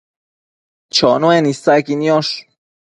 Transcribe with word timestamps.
Chonuen 0.95 1.45
isaqui 1.53 1.93
niosh 2.01 2.33